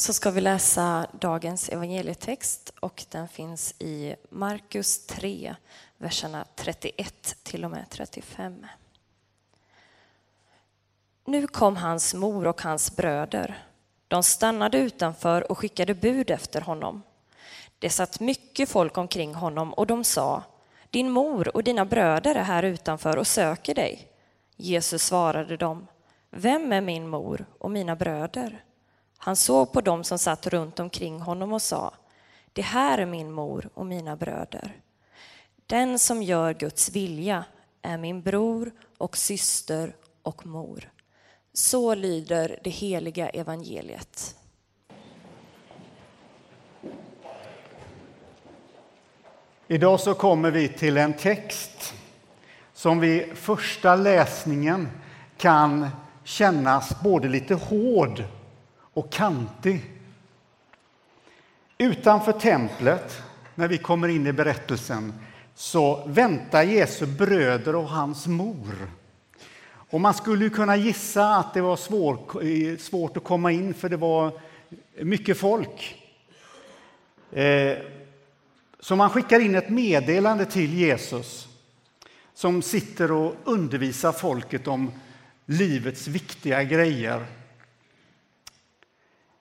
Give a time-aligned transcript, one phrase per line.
[0.00, 5.54] så ska vi läsa dagens evangelietext och den finns i Markus 3,
[5.98, 8.66] verserna 31 till och med 35.
[11.24, 13.64] Nu kom hans mor och hans bröder.
[14.08, 17.02] De stannade utanför och skickade bud efter honom.
[17.78, 20.42] Det satt mycket folk omkring honom och de sa,
[20.90, 24.08] din mor och dina bröder är här utanför och söker dig.
[24.56, 25.86] Jesus svarade dem,
[26.30, 28.64] vem är min mor och mina bröder?
[29.22, 31.94] Han såg på dem som satt runt omkring honom och sa,
[32.52, 34.76] det här är min mor och mina bröder.
[35.66, 37.44] Den som gör Guds vilja
[37.82, 40.90] är min bror och syster och mor.
[41.52, 44.36] Så lyder det heliga evangeliet.
[49.68, 51.94] Idag så kommer vi till en text
[52.72, 54.88] som vid första läsningen
[55.36, 55.88] kan
[56.24, 58.24] kännas både lite hård
[59.00, 59.80] och kantig.
[61.78, 63.22] Utanför templet,
[63.54, 65.12] när vi kommer in i berättelsen,
[65.54, 68.90] så väntar Jesu bröder och hans mor.
[69.64, 73.96] Och man skulle kunna gissa att det var svår, svårt att komma in för det
[73.96, 74.32] var
[75.00, 76.02] mycket folk.
[77.32, 77.78] Eh,
[78.80, 81.48] så man skickar in ett meddelande till Jesus
[82.34, 84.92] som sitter och undervisar folket om
[85.46, 87.26] livets viktiga grejer.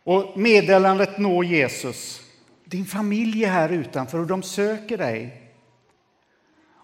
[0.04, 2.22] Och meddelandet når Jesus.
[2.66, 5.52] Din familj är här utanför och de söker dig.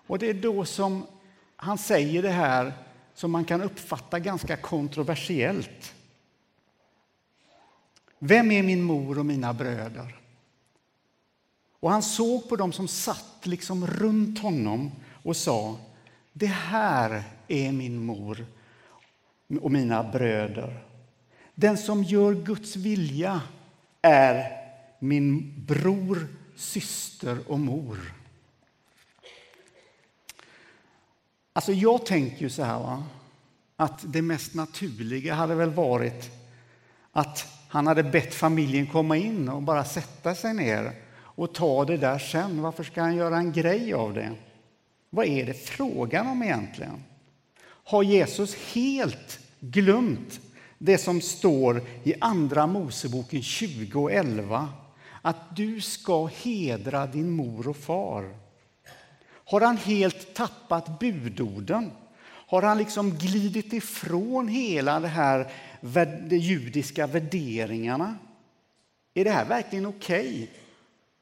[0.08, 1.06] Och det är då som
[1.56, 2.74] han säger det här
[3.14, 5.94] som man kan uppfatta ganska kontroversiellt.
[8.20, 10.20] Vem är min mor och mina bröder?
[11.80, 14.92] Och han såg på dem som satt liksom runt honom
[15.24, 15.78] och sa
[16.34, 18.46] Det här är min mor
[19.62, 20.84] och mina bröder.
[21.56, 23.42] Den som gör Guds vilja
[24.02, 24.52] är
[25.00, 28.14] min bror, syster och mor.
[31.54, 33.04] Alltså jag tänker ju så här va?
[33.76, 36.32] att det mest naturliga hade väl varit
[37.12, 41.98] att han hade bett familjen komma in och bara sätta sig ner och ta det
[41.98, 42.62] där sen.
[42.62, 44.32] Varför ska han göra en grej av det?
[45.10, 47.04] Vad är det frågan om egentligen?
[47.66, 50.40] Har Jesus helt glömt
[50.86, 54.70] det som står i Andra Moseboken 20 och 11?
[55.22, 58.38] Att du ska hedra din mor och far.
[59.28, 61.92] Har han helt tappat budorden?
[62.26, 65.52] Har han liksom glidit ifrån hela det här
[66.30, 68.18] de judiska värderingarna?
[69.14, 70.48] Är det här verkligen okej okay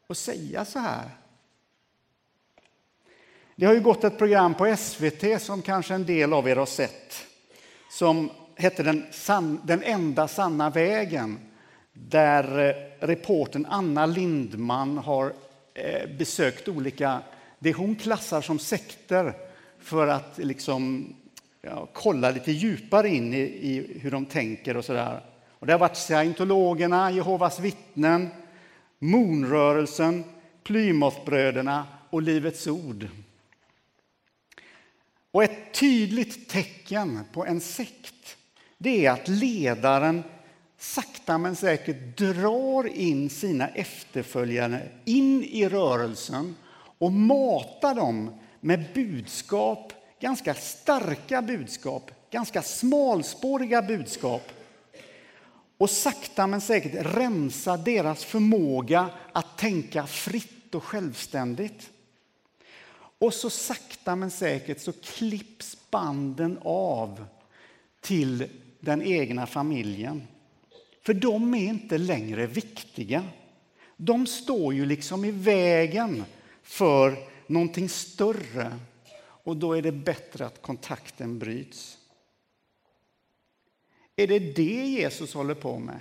[0.07, 1.09] att säga så här?
[3.55, 6.65] Det har ju gått ett program på SVT som kanske en del av er har
[6.65, 7.27] sett
[7.91, 11.39] som hette Den, san, den enda sanna vägen
[11.93, 15.33] där eh, reporten Anna Lindman har
[15.73, 17.21] eh, besökt olika
[17.59, 19.33] det hon klassar som sekter
[19.79, 21.13] för att liksom,
[21.61, 25.21] ja, kolla lite djupare in i, i hur de tänker och sådär.
[25.49, 28.29] Och det har varit scientologerna, Jehovas vittnen,
[28.99, 30.23] Moonrörelsen,
[30.63, 33.07] Plymouthbröderna och Livets ord.
[35.31, 38.37] Och ett tydligt tecken på en sekt
[38.83, 40.23] det är att ledaren
[40.77, 46.55] sakta men säkert drar in sina efterföljare in i rörelsen
[46.97, 54.51] och matar dem med budskap, ganska starka budskap, ganska smalspåriga budskap
[55.77, 61.89] och sakta men säkert rensa deras förmåga att tänka fritt och självständigt.
[63.19, 67.25] Och så sakta men säkert så klipps banden av
[68.01, 68.49] till
[68.83, 70.27] den egna familjen.
[71.01, 73.23] För de är inte längre viktiga.
[73.97, 76.23] De står ju liksom i vägen
[76.63, 77.17] för
[77.47, 78.79] någonting större
[79.19, 81.97] och då är det bättre att kontakten bryts.
[84.15, 85.99] Är det det Jesus håller på med?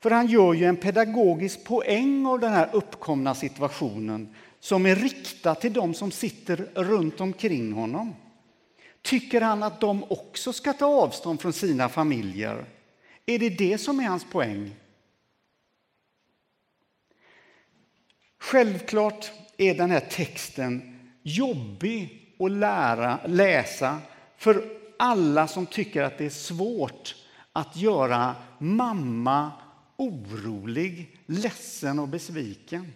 [0.00, 5.54] För han gör ju en pedagogisk poäng av den här uppkomna situationen som är riktad
[5.54, 8.14] till de som sitter runt omkring honom.
[9.08, 12.64] Tycker han att de också ska ta avstånd från sina familjer?
[13.26, 14.74] Är det det som är hans poäng?
[18.38, 23.98] Självklart är den här texten jobbig att lära, läsa
[24.36, 24.64] för
[24.98, 27.16] alla som tycker att det är svårt
[27.52, 29.52] att göra mamma
[29.96, 32.92] orolig, ledsen och besviken.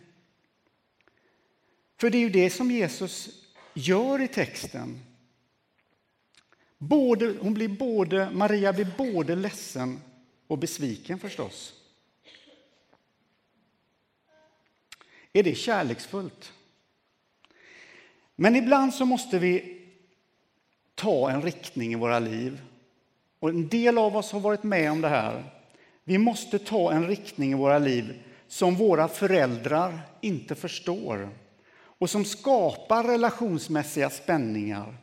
[2.00, 3.28] För det är ju det som Jesus
[3.74, 5.00] gör i texten.
[6.88, 10.00] Både, hon blir både, Maria blir både ledsen
[10.46, 11.72] och besviken förstås.
[15.32, 16.52] Är det kärleksfullt?
[18.36, 19.80] Men ibland så måste vi
[20.94, 22.60] ta en riktning i våra liv.
[23.38, 25.44] Och en del av oss har varit med om det här.
[26.04, 31.28] Vi måste ta en riktning i våra liv som våra föräldrar inte förstår
[31.74, 35.01] och som skapar relationsmässiga spänningar.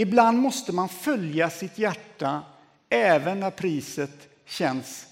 [0.00, 2.42] Ibland måste man följa sitt hjärta
[2.88, 5.06] även när priset känns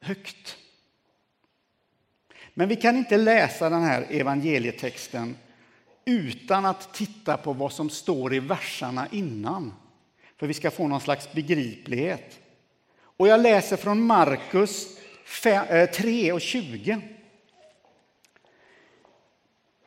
[0.00, 0.56] högt.
[2.54, 5.36] Men vi kan inte läsa den här evangelietexten
[6.04, 9.72] utan att titta på vad som står i verserna innan.
[10.36, 12.40] För vi ska få någon slags begriplighet.
[12.98, 14.86] Och jag läser från Markus
[15.42, 17.00] 3 eh, och 20.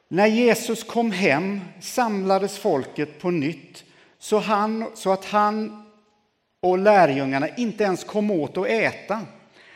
[0.07, 3.83] När Jesus kom hem samlades folket på nytt
[4.19, 5.85] så, han, så att han
[6.59, 9.21] och lärjungarna inte ens kom åt att äta.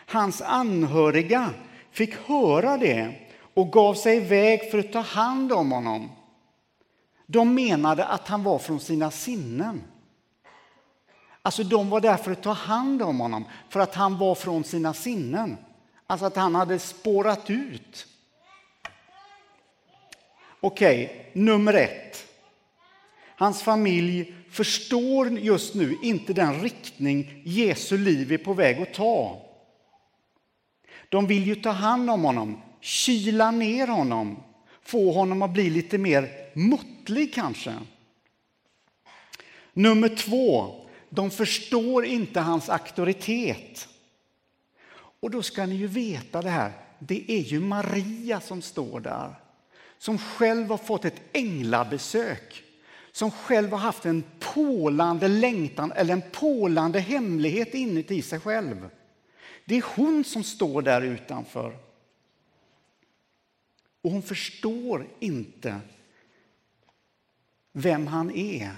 [0.05, 1.49] Hans anhöriga
[1.91, 3.13] fick höra det
[3.53, 6.09] och gav sig iväg för att ta hand om honom.
[7.25, 9.83] De menade att han var från sina sinnen.
[11.41, 14.63] Alltså de var där för att ta hand om honom, för att han var från
[14.63, 15.57] sina sinnen.
[16.07, 18.07] Alltså att han hade spårat ut.
[20.61, 22.25] Okej, okay, nummer ett.
[23.35, 29.41] Hans familj förstår just nu inte den riktning Jesu liv är på väg att ta.
[31.09, 34.43] De vill ju ta hand om honom, kyla ner honom,
[34.81, 37.73] få honom att bli lite mer måttlig kanske.
[39.73, 40.75] Nummer två,
[41.09, 43.87] de förstår inte hans auktoritet.
[45.19, 49.35] Och då ska ni ju veta det här, det är ju Maria som står där.
[49.99, 52.63] Som själv har fått ett änglabesök.
[53.11, 58.89] Som själv har haft en pålande längtan eller en pålande hemlighet inuti sig själv.
[59.65, 61.77] Det är hon som står där utanför.
[64.01, 65.79] Och hon förstår inte
[67.71, 68.71] vem han är.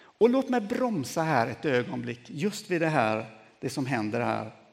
[0.00, 4.63] Och låt mig bromsa här ett ögonblick, just vid det här, det som händer här.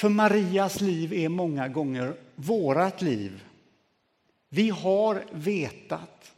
[0.00, 3.44] För Marias liv är många gånger vårt liv.
[4.48, 6.32] Vi har vetat,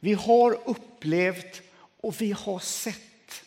[0.00, 1.62] vi har upplevt
[2.00, 3.44] och vi har sett.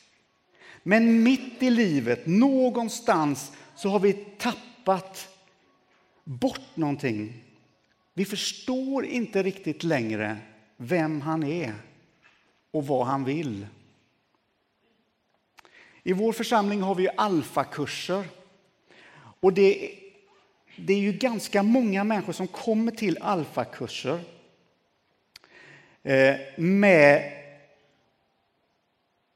[0.84, 5.30] Men mitt i livet, någonstans, så har vi tappat
[6.24, 7.44] bort någonting.
[8.14, 10.38] Vi förstår inte riktigt längre
[10.78, 11.74] vem han är
[12.72, 13.68] och vad han vill.
[16.04, 18.26] I vår församling har vi alfakurser.
[19.44, 19.92] Och det,
[20.76, 24.20] det är ju ganska många människor som kommer till alfakurser
[26.04, 27.32] eh, med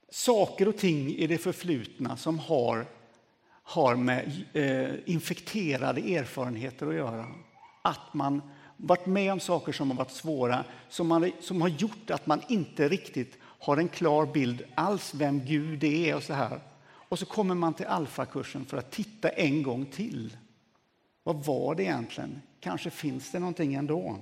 [0.09, 2.85] saker och ting i det förflutna som har,
[3.63, 7.25] har med eh, infekterade erfarenheter att göra.
[7.81, 8.41] Att man
[8.77, 12.41] varit med om saker som har varit svåra, som, man, som har gjort att man
[12.49, 16.59] inte riktigt har en klar bild alls vem Gud är och så här.
[17.09, 20.37] Och så kommer man till alfakursen för att titta en gång till.
[21.23, 22.41] Vad var det egentligen?
[22.59, 24.17] Kanske finns det någonting ändå.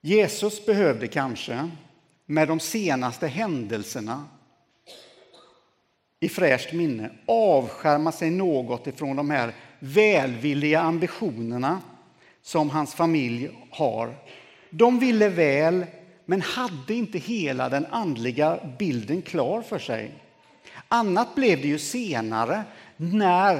[0.00, 1.70] Jesus behövde kanske
[2.26, 4.24] med de senaste händelserna
[6.20, 11.80] i fräscht minne avskärma sig något ifrån de här välvilliga ambitionerna
[12.42, 14.14] som hans familj har.
[14.70, 15.86] De ville väl,
[16.30, 20.12] men hade inte hela den andliga bilden klar för sig.
[20.88, 22.64] Annat blev det ju senare
[22.96, 23.56] när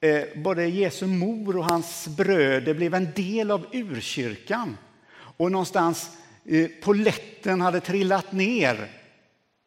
[0.00, 4.78] eh, både Jesu mor och hans bröder blev en del av urkyrkan
[5.14, 6.10] och någonstans
[6.44, 8.90] på poletten hade trillat ner.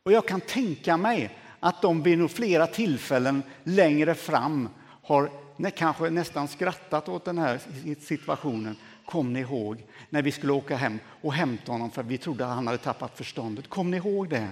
[0.03, 1.29] Och jag kan tänka mig
[1.59, 4.69] att de vid flera tillfällen längre fram
[5.01, 5.29] har
[5.75, 7.59] kanske nästan skrattat åt den här
[8.01, 8.75] situationen.
[9.05, 12.55] Kom ni ihåg när vi skulle åka hem och hämta honom för vi trodde att
[12.55, 13.67] han hade tappat förståndet?
[13.67, 14.49] Kom ni ihåg det?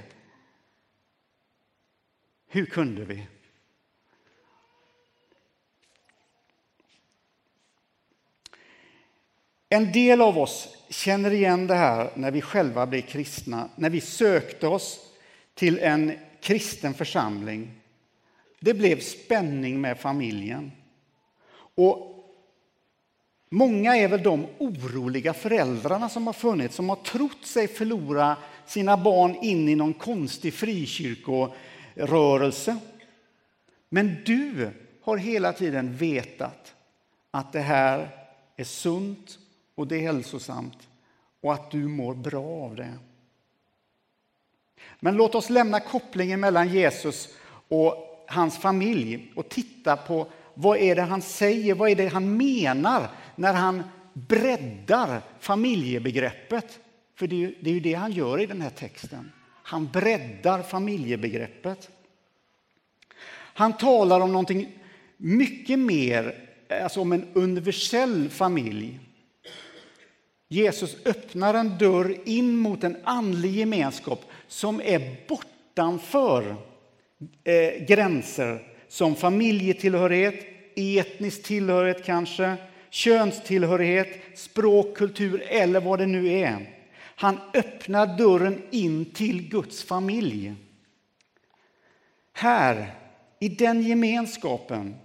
[2.47, 3.27] Hur kunde vi?
[9.69, 14.01] En del av oss känner igen det här när vi själva blev kristna, när vi
[14.01, 14.99] sökte oss
[15.53, 17.71] till en kristen församling.
[18.59, 20.71] Det blev spänning med familjen.
[21.75, 22.12] Och
[23.53, 28.97] Många är väl de oroliga föräldrarna som har funnits, som har trott sig förlora sina
[28.97, 32.77] barn in i någon konstig frikyrkorörelse.
[33.89, 34.69] Men du
[35.01, 36.75] har hela tiden vetat
[37.31, 38.09] att det här
[38.55, 39.39] är sunt
[39.75, 40.87] och det är hälsosamt
[41.41, 42.93] och att du mår bra av det.
[44.99, 47.29] Men låt oss lämna kopplingen mellan Jesus
[47.67, 52.37] och hans familj och titta på vad är det han säger, vad är det han
[52.37, 56.79] menar när han breddar familjebegreppet.
[57.15, 59.31] För det är, ju, det är ju det han gör i den här texten.
[59.63, 61.89] Han breddar familjebegreppet.
[63.33, 64.79] Han talar om någonting
[65.17, 66.49] mycket mer,
[66.83, 68.99] alltså om en universell familj.
[70.47, 76.55] Jesus öppnar en dörr in mot en andlig gemenskap som är bortanför
[77.43, 82.57] eh, gränser som familjetillhörighet, etnisk tillhörighet kanske,
[82.93, 86.69] könstillhörighet, språk, kultur eller vad det nu är.
[87.15, 90.53] Han öppnar dörren in till Guds familj.
[92.33, 92.95] Här,
[93.39, 94.95] i den gemenskapen,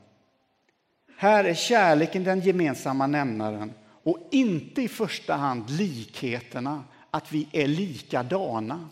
[1.16, 7.66] här är kärleken den gemensamma nämnaren och inte i första hand likheterna, att vi är
[7.66, 8.88] likadana.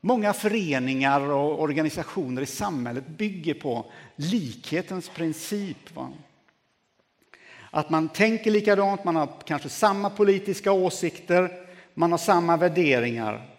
[0.00, 5.94] Många föreningar och organisationer i samhället bygger på likhetens princip.
[5.96, 6.12] Va?
[7.74, 13.50] Att man tänker likadant, man har kanske samma politiska åsikter, man har samma värderingar.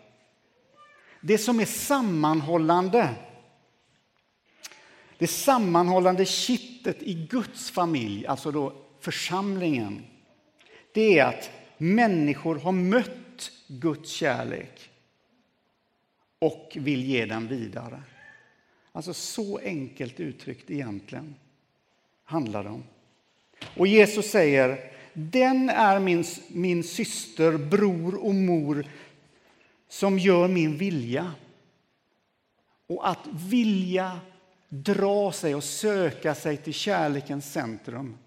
[1.22, 3.10] Det som är sammanhållande,
[5.18, 10.06] det sammanhållande kittet i Guds familj, alltså då församlingen,
[10.92, 14.90] det är att människor har mött Guds kärlek
[16.40, 18.04] och vill ge den vidare.
[18.92, 21.36] Alltså så enkelt uttryckt egentligen
[22.24, 22.84] handlar det om.
[23.64, 28.86] Och Jesus säger, den är min, min syster, bror och mor
[29.88, 31.32] som gör min vilja.
[32.88, 34.20] Och att vilja
[34.70, 38.18] dra sig och söka sig till kärlekens centrum.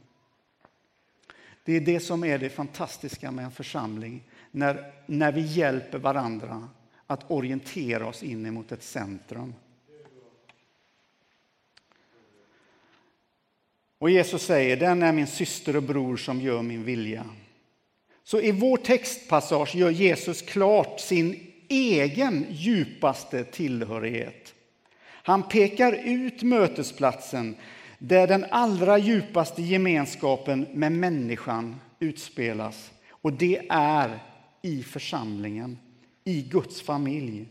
[1.65, 6.69] Det är det som är det fantastiska med en församling, när, när vi hjälper varandra
[7.07, 9.55] att orientera oss in mot ett centrum.
[13.99, 17.25] Och Jesus säger, den är min syster och bror som gör min vilja.
[18.25, 24.55] Så i vår textpassage gör Jesus klart sin egen djupaste tillhörighet.
[25.11, 27.57] Han pekar ut mötesplatsen
[27.99, 32.91] där den allra djupaste gemenskapen med människan utspelas.
[33.11, 34.19] Och det är
[34.63, 35.79] i församlingen,
[36.25, 37.47] i Guds familj.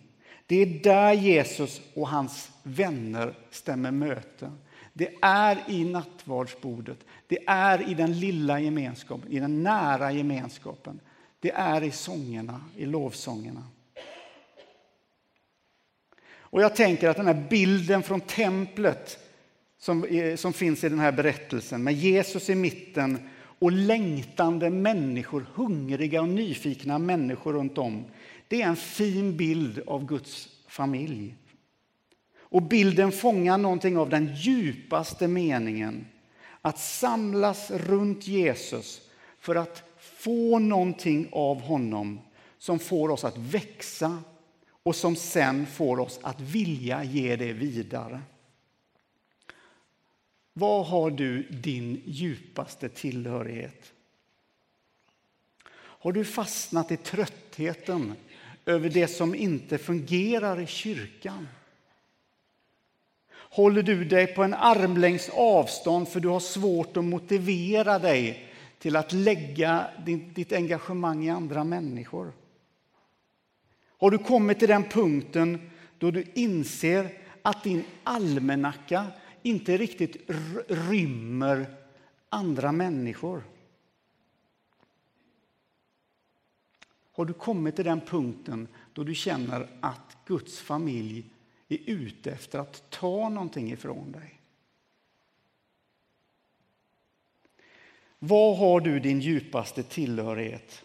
[0.46, 4.52] Det är där Jesus och hans vänner stämmer möte.
[4.98, 11.00] Det är i nattvardsbordet, det är i den lilla gemenskapen, i den nära gemenskapen.
[11.40, 13.64] Det är i sångerna, i lovsångerna.
[16.40, 19.20] Och jag tänker att den här bilden från templet
[19.78, 25.46] som, eh, som finns i den här berättelsen med Jesus i mitten och längtande människor,
[25.54, 28.06] hungriga och nyfikna människor runt om.
[28.48, 31.36] Det är en fin bild av Guds familj.
[32.50, 36.08] Och bilden fångar någonting av den djupaste meningen.
[36.62, 39.02] Att samlas runt Jesus
[39.40, 42.20] för att få någonting av honom
[42.58, 44.24] som får oss att växa
[44.84, 48.22] och som sen får oss att vilja ge det vidare.
[50.54, 53.94] Var har du din djupaste tillhörighet?
[55.74, 58.14] Har du fastnat i tröttheten
[58.66, 61.48] över det som inte fungerar i kyrkan?
[63.50, 68.50] Håller du dig på en armlängds avstånd för du har svårt att motivera dig
[68.80, 69.88] till att lägga
[70.34, 72.34] ditt engagemang i andra människor?
[74.00, 79.06] Har du kommit till den punkten då du inser att din almanacka
[79.44, 80.32] inte riktigt
[80.68, 81.66] rymmer
[82.30, 83.44] andra människor?
[87.12, 91.26] Har du kommit till den punkten då du känner att Guds familj
[91.70, 94.34] är ute efter att ta någonting ifrån dig?
[98.20, 100.84] Var har du din djupaste tillhörighet?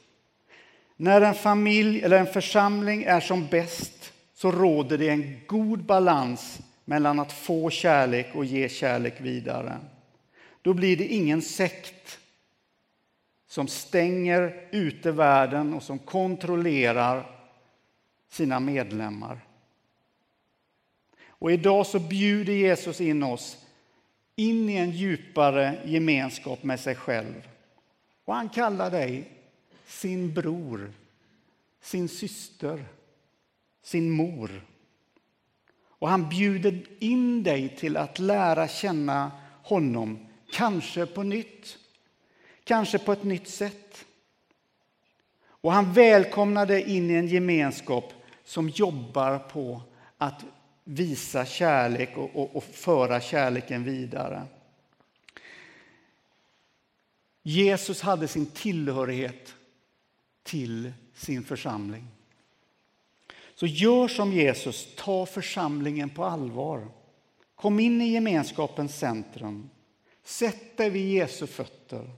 [0.96, 6.60] När en familj eller en församling är som bäst så råder det en god balans
[6.84, 9.78] mellan att få kärlek och ge kärlek vidare.
[10.62, 12.18] Då blir det ingen sekt
[13.46, 17.30] som stänger ute världen och som kontrollerar
[18.28, 19.40] sina medlemmar.
[21.42, 23.56] Och idag så bjuder Jesus in oss
[24.36, 27.48] in i en djupare gemenskap med sig själv.
[28.24, 29.30] Och han kallar dig
[29.86, 30.92] sin bror,
[31.80, 32.84] sin syster,
[33.82, 34.66] sin mor.
[35.84, 39.30] Och han bjuder in dig till att lära känna
[39.62, 41.78] honom, kanske på nytt,
[42.64, 44.04] kanske på ett nytt sätt.
[45.44, 45.92] Och han
[46.66, 48.12] dig in i en gemenskap
[48.44, 49.82] som jobbar på
[50.18, 50.44] att
[50.84, 54.42] visa kärlek och, och, och föra kärleken vidare.
[57.42, 59.54] Jesus hade sin tillhörighet
[60.42, 62.08] till sin församling.
[63.54, 66.88] Så gör som Jesus, ta församlingen på allvar.
[67.54, 69.70] Kom in i gemenskapens centrum.
[70.24, 72.10] Sätt dig vid Jesu fötter.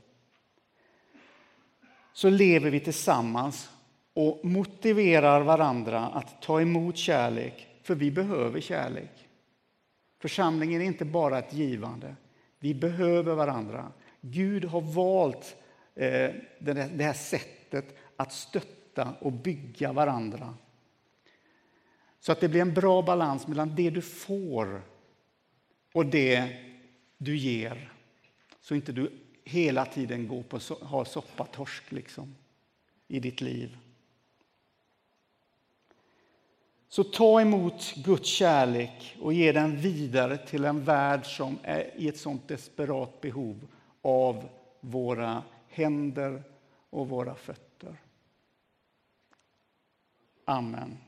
[2.13, 3.71] Så lever vi tillsammans
[4.15, 9.29] och motiverar varandra att ta emot kärlek, för vi behöver kärlek.
[10.19, 12.17] Församlingen är inte bara ett givande.
[12.59, 13.93] Vi behöver varandra.
[14.21, 15.57] Gud har valt
[15.95, 20.55] eh, det här sättet att stötta och bygga varandra.
[22.21, 24.83] Så att det blir en bra balans mellan det du får
[25.93, 26.57] och det
[27.19, 27.93] du ger.
[28.61, 29.13] Så inte du
[29.45, 32.35] hela tiden går på har soppatorsk liksom,
[33.09, 33.77] i ditt liv.
[36.95, 42.09] Så ta emot Guds kärlek och ge den vidare till en värld som är i
[42.09, 43.67] ett sånt desperat behov
[44.03, 44.49] av
[44.81, 46.43] våra händer
[46.91, 47.97] och våra fötter.
[50.45, 50.99] Amen.